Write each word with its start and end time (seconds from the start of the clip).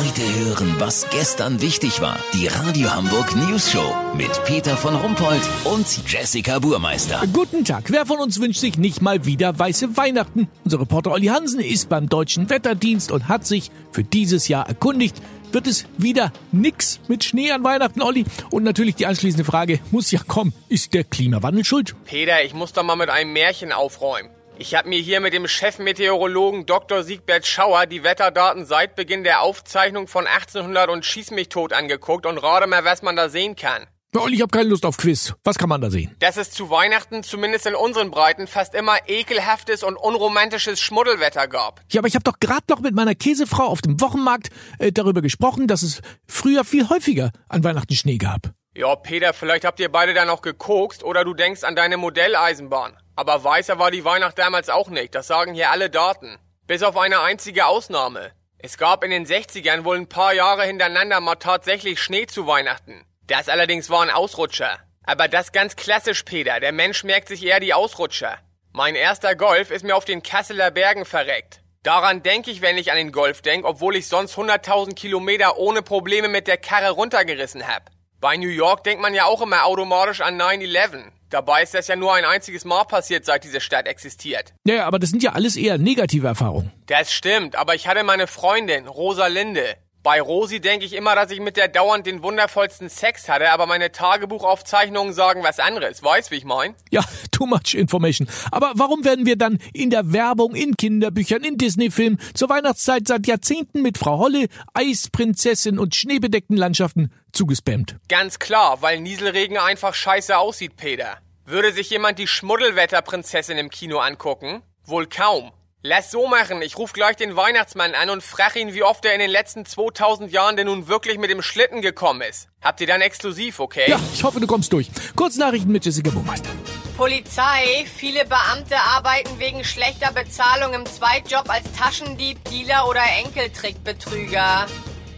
Heute 0.00 0.22
hören, 0.22 0.76
was 0.78 1.10
gestern 1.10 1.60
wichtig 1.60 2.00
war. 2.00 2.18
Die 2.32 2.46
Radio 2.46 2.90
Hamburg 2.90 3.36
News 3.36 3.70
Show 3.70 3.94
mit 4.16 4.30
Peter 4.46 4.74
von 4.74 4.96
Rumpold 4.96 5.42
und 5.64 5.86
Jessica 6.10 6.58
Burmeister. 6.58 7.22
Guten 7.34 7.66
Tag. 7.66 7.90
Wer 7.90 8.06
von 8.06 8.18
uns 8.18 8.40
wünscht 8.40 8.60
sich 8.60 8.78
nicht 8.78 9.02
mal 9.02 9.26
wieder 9.26 9.58
weiße 9.58 9.98
Weihnachten? 9.98 10.48
Unser 10.64 10.80
Reporter 10.80 11.12
Olli 11.12 11.26
Hansen 11.26 11.60
ist 11.60 11.90
beim 11.90 12.08
Deutschen 12.08 12.48
Wetterdienst 12.48 13.12
und 13.12 13.28
hat 13.28 13.46
sich 13.46 13.70
für 13.92 14.02
dieses 14.02 14.48
Jahr 14.48 14.66
erkundigt. 14.66 15.20
Wird 15.52 15.66
es 15.66 15.84
wieder 15.98 16.32
nix 16.50 16.98
mit 17.08 17.22
Schnee 17.22 17.50
an 17.50 17.62
Weihnachten, 17.62 18.00
Olli? 18.00 18.24
Und 18.50 18.62
natürlich 18.62 18.94
die 18.94 19.04
anschließende 19.04 19.44
Frage 19.44 19.80
muss 19.90 20.10
ja 20.10 20.20
kommen. 20.26 20.54
Ist 20.70 20.94
der 20.94 21.04
Klimawandel 21.04 21.66
schuld? 21.66 21.94
Peter, 22.06 22.42
ich 22.42 22.54
muss 22.54 22.72
doch 22.72 22.84
mal 22.84 22.96
mit 22.96 23.10
einem 23.10 23.34
Märchen 23.34 23.70
aufräumen. 23.70 24.30
Ich 24.60 24.74
habe 24.74 24.90
mir 24.90 24.98
hier 24.98 25.20
mit 25.20 25.32
dem 25.32 25.48
Chefmeteorologen 25.48 26.66
Dr. 26.66 27.02
Siegbert 27.02 27.46
Schauer 27.46 27.86
die 27.86 28.04
Wetterdaten 28.04 28.66
seit 28.66 28.94
Beginn 28.94 29.24
der 29.24 29.40
Aufzeichnung 29.40 30.06
von 30.06 30.26
1800 30.26 30.90
und 30.90 31.06
Schieß 31.06 31.30
mich 31.30 31.48
tot 31.48 31.72
angeguckt 31.72 32.26
und 32.26 32.36
rate 32.36 32.66
mal, 32.66 32.84
was 32.84 33.00
man 33.00 33.16
da 33.16 33.30
sehen 33.30 33.56
kann. 33.56 33.86
Ja, 34.14 34.20
Olli, 34.20 34.34
ich 34.34 34.42
habe 34.42 34.50
keine 34.50 34.68
Lust 34.68 34.84
auf 34.84 34.98
Quiz. 34.98 35.32
Was 35.44 35.56
kann 35.56 35.70
man 35.70 35.80
da 35.80 35.88
sehen? 35.88 36.14
Dass 36.18 36.36
es 36.36 36.50
zu 36.50 36.68
Weihnachten, 36.68 37.22
zumindest 37.22 37.64
in 37.64 37.74
unseren 37.74 38.10
Breiten, 38.10 38.46
fast 38.46 38.74
immer 38.74 38.98
ekelhaftes 39.08 39.82
und 39.82 39.96
unromantisches 39.96 40.78
Schmuddelwetter 40.78 41.48
gab. 41.48 41.80
Ja, 41.90 42.02
aber 42.02 42.08
ich 42.08 42.14
habe 42.14 42.24
doch 42.24 42.38
gerade 42.38 42.66
noch 42.68 42.80
mit 42.80 42.94
meiner 42.94 43.14
Käsefrau 43.14 43.64
auf 43.64 43.80
dem 43.80 43.98
Wochenmarkt 44.02 44.50
äh, 44.78 44.92
darüber 44.92 45.22
gesprochen, 45.22 45.68
dass 45.68 45.82
es 45.82 46.02
früher 46.28 46.64
viel 46.64 46.90
häufiger 46.90 47.30
an 47.48 47.64
Weihnachten 47.64 47.94
Schnee 47.94 48.18
gab. 48.18 48.50
Ja, 48.76 48.94
Peter, 48.94 49.32
vielleicht 49.32 49.64
habt 49.64 49.80
ihr 49.80 49.90
beide 49.90 50.12
da 50.12 50.26
noch 50.26 50.42
gekokst 50.42 51.02
oder 51.02 51.24
du 51.24 51.32
denkst 51.32 51.64
an 51.64 51.76
deine 51.76 51.96
Modelleisenbahn. 51.96 52.96
Aber 53.20 53.44
weißer 53.44 53.78
war 53.78 53.90
die 53.90 54.06
Weihnacht 54.06 54.38
damals 54.38 54.70
auch 54.70 54.88
nicht, 54.88 55.14
das 55.14 55.26
sagen 55.26 55.52
hier 55.52 55.70
alle 55.70 55.90
Daten. 55.90 56.38
Bis 56.66 56.82
auf 56.82 56.96
eine 56.96 57.20
einzige 57.20 57.66
Ausnahme. 57.66 58.32
Es 58.56 58.78
gab 58.78 59.04
in 59.04 59.10
den 59.10 59.26
60ern 59.26 59.84
wohl 59.84 59.98
ein 59.98 60.08
paar 60.08 60.32
Jahre 60.32 60.64
hintereinander 60.64 61.20
mal 61.20 61.34
tatsächlich 61.34 62.00
Schnee 62.00 62.24
zu 62.24 62.46
Weihnachten. 62.46 63.04
Das 63.26 63.50
allerdings 63.50 63.90
war 63.90 64.00
ein 64.00 64.08
Ausrutscher. 64.08 64.78
Aber 65.02 65.28
das 65.28 65.52
ganz 65.52 65.76
klassisch, 65.76 66.22
Peter. 66.22 66.60
Der 66.60 66.72
Mensch 66.72 67.04
merkt 67.04 67.28
sich 67.28 67.44
eher 67.44 67.60
die 67.60 67.74
Ausrutscher. 67.74 68.38
Mein 68.72 68.94
erster 68.94 69.34
Golf 69.34 69.70
ist 69.70 69.84
mir 69.84 69.96
auf 69.96 70.06
den 70.06 70.22
Kasseler 70.22 70.70
Bergen 70.70 71.04
verreckt. 71.04 71.60
Daran 71.82 72.22
denke 72.22 72.50
ich, 72.50 72.62
wenn 72.62 72.78
ich 72.78 72.90
an 72.90 72.96
den 72.96 73.12
Golf 73.12 73.42
denke, 73.42 73.68
obwohl 73.68 73.96
ich 73.96 74.08
sonst 74.08 74.34
100.000 74.38 74.94
Kilometer 74.94 75.58
ohne 75.58 75.82
Probleme 75.82 76.28
mit 76.28 76.46
der 76.46 76.56
Karre 76.56 76.92
runtergerissen 76.92 77.68
hab. 77.68 77.90
Bei 78.18 78.38
New 78.38 78.48
York 78.48 78.82
denkt 78.84 79.02
man 79.02 79.12
ja 79.12 79.26
auch 79.26 79.42
immer 79.42 79.66
automatisch 79.66 80.22
an 80.22 80.40
9-11. 80.40 81.12
Dabei 81.30 81.62
ist 81.62 81.74
das 81.74 81.86
ja 81.86 81.94
nur 81.94 82.12
ein 82.12 82.24
einziges 82.24 82.64
Mal 82.64 82.84
passiert, 82.84 83.24
seit 83.24 83.44
diese 83.44 83.60
Stadt 83.60 83.86
existiert. 83.86 84.52
Ja, 84.66 84.86
aber 84.86 84.98
das 84.98 85.10
sind 85.10 85.22
ja 85.22 85.32
alles 85.32 85.56
eher 85.56 85.78
negative 85.78 86.26
Erfahrungen. 86.26 86.72
Das 86.86 87.12
stimmt, 87.12 87.54
aber 87.54 87.76
ich 87.76 87.86
hatte 87.86 88.02
meine 88.02 88.26
Freundin, 88.26 88.88
Rosa 88.88 89.28
Linde. 89.28 89.76
Bei 90.02 90.22
Rosi 90.22 90.60
denke 90.60 90.86
ich 90.86 90.94
immer, 90.94 91.14
dass 91.14 91.30
ich 91.30 91.40
mit 91.40 91.58
der 91.58 91.68
dauernd 91.68 92.06
den 92.06 92.22
wundervollsten 92.22 92.88
Sex 92.88 93.28
hatte, 93.28 93.50
aber 93.50 93.66
meine 93.66 93.92
Tagebuchaufzeichnungen 93.92 95.12
sagen 95.12 95.42
was 95.42 95.58
anderes. 95.58 96.02
Weißt, 96.02 96.30
wie 96.30 96.36
ich 96.36 96.44
mein? 96.44 96.74
Ja, 96.90 97.04
too 97.30 97.44
much 97.44 97.74
information. 97.74 98.26
Aber 98.50 98.72
warum 98.76 99.04
werden 99.04 99.26
wir 99.26 99.36
dann 99.36 99.58
in 99.74 99.90
der 99.90 100.10
Werbung, 100.10 100.54
in 100.54 100.74
Kinderbüchern, 100.74 101.44
in 101.44 101.58
Disney-Filmen 101.58 102.18
zur 102.32 102.48
Weihnachtszeit 102.48 103.06
seit 103.06 103.26
Jahrzehnten 103.26 103.82
mit 103.82 103.98
Frau 103.98 104.18
Holle, 104.18 104.46
Eisprinzessin 104.72 105.78
und 105.78 105.94
schneebedeckten 105.94 106.56
Landschaften 106.56 107.12
zugespammt? 107.32 107.96
Ganz 108.08 108.38
klar, 108.38 108.80
weil 108.80 109.00
Nieselregen 109.00 109.58
einfach 109.58 109.92
scheiße 109.92 110.38
aussieht, 110.38 110.76
Peter. 110.76 111.18
Würde 111.44 111.72
sich 111.72 111.90
jemand 111.90 112.18
die 112.18 112.26
Schmuddelwetterprinzessin 112.26 113.58
im 113.58 113.68
Kino 113.68 113.98
angucken? 113.98 114.62
Wohl 114.86 115.06
kaum. 115.06 115.52
Lass 115.82 116.10
so 116.10 116.26
machen. 116.26 116.60
Ich 116.60 116.76
ruf 116.76 116.92
gleich 116.92 117.16
den 117.16 117.36
Weihnachtsmann 117.36 117.94
an 117.94 118.10
und 118.10 118.22
frag 118.22 118.54
ihn, 118.54 118.74
wie 118.74 118.82
oft 118.82 119.02
er 119.06 119.14
in 119.14 119.18
den 119.18 119.30
letzten 119.30 119.64
2000 119.64 120.30
Jahren 120.30 120.54
denn 120.58 120.66
nun 120.66 120.88
wirklich 120.88 121.16
mit 121.16 121.30
dem 121.30 121.40
Schlitten 121.40 121.80
gekommen 121.80 122.20
ist. 122.20 122.48
Habt 122.60 122.82
ihr 122.82 122.86
dann 122.86 123.00
exklusiv, 123.00 123.60
okay? 123.60 123.88
Ja, 123.88 123.98
ich 124.12 124.22
hoffe, 124.22 124.40
du 124.40 124.46
kommst 124.46 124.74
durch. 124.74 124.90
Kurznachrichten 125.16 125.72
mit 125.72 125.86
Jessica 125.86 126.10
Burmeister. 126.10 126.50
Polizei. 126.98 127.86
Viele 127.96 128.26
Beamte 128.26 128.76
arbeiten 128.76 129.38
wegen 129.38 129.64
schlechter 129.64 130.12
Bezahlung 130.12 130.74
im 130.74 130.84
Zweitjob 130.84 131.48
als 131.48 131.64
Taschendieb, 131.72 132.44
Dealer 132.50 132.86
oder 132.86 133.00
Enkeltrickbetrüger. 133.24 134.66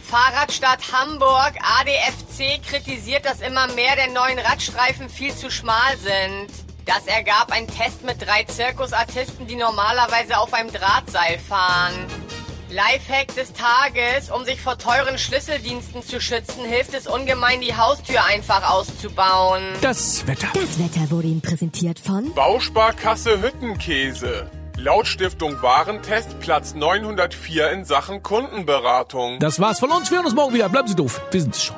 Fahrradstadt 0.00 0.92
Hamburg, 0.92 1.54
ADFC, 1.81 2.62
kritisiert, 2.65 3.25
dass 3.25 3.41
immer 3.41 3.66
mehr 3.72 3.97
der 3.97 4.12
neuen 4.12 4.38
Radstreifen 4.38 5.09
viel 5.09 5.34
zu 5.34 5.50
schmal 5.50 5.97
sind. 5.98 6.72
Das 6.87 7.06
ergab 7.06 7.53
ein 7.53 7.66
Test 7.66 8.04
mit 8.04 8.20
drei 8.20 8.44
Zirkusartisten, 8.44 9.47
die 9.47 9.56
normalerweise 9.56 10.38
auf 10.38 10.53
einem 10.53 10.72
Drahtseil 10.72 11.38
fahren. 11.38 11.94
Lifehack 12.70 13.34
des 13.34 13.53
Tages, 13.53 14.31
um 14.31 14.44
sich 14.44 14.60
vor 14.60 14.78
teuren 14.78 15.19
Schlüsseldiensten 15.19 16.03
zu 16.03 16.21
schützen, 16.21 16.65
hilft 16.65 16.94
es 16.94 17.06
ungemein, 17.06 17.60
die 17.60 17.76
Haustür 17.76 18.25
einfach 18.25 18.71
auszubauen. 18.71 19.62
Das 19.82 20.26
Wetter. 20.26 20.48
Das 20.54 20.78
Wetter 20.78 21.10
wurde 21.10 21.28
Ihnen 21.28 21.42
präsentiert 21.42 21.98
von 21.98 22.32
Bausparkasse 22.34 23.42
Hüttenkäse. 23.42 24.50
Laut 24.78 25.06
Stiftung 25.06 25.60
Warentest 25.60 26.41
Platz 26.41 26.75
904 26.75 27.71
in 27.72 27.84
Sachen 27.84 28.22
Kundenberatung. 28.22 29.38
Das 29.38 29.60
war's 29.60 29.78
von 29.78 29.91
uns. 29.91 30.10
Wir 30.10 30.16
hören 30.16 30.26
uns 30.26 30.34
morgen 30.34 30.54
wieder. 30.54 30.71
Bleiben 30.71 30.88
Sie 30.88 30.97
doof. 30.97 31.21
Wir 31.31 31.42
sind's 31.42 31.62
schon. 31.62 31.76